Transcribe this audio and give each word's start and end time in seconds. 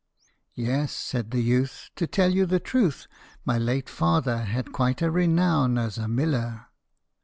"Yes," 0.55 0.91
said 0.93 1.29
the 1.29 1.43
youth," 1.43 1.89
To 1.97 2.07
tell 2.07 2.31
you 2.33 2.47
the 2.47 2.59
truth, 2.59 3.05
My 3.45 3.59
late 3.59 3.87
father 3.87 4.39
had 4.39 4.71
quite 4.71 5.03
a 5.03 5.11
renown 5.11 5.77
as 5.77 5.99
a 5.99 6.07
miller." 6.07 6.65